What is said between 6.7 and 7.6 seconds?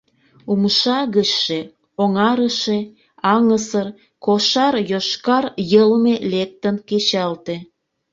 кечалте.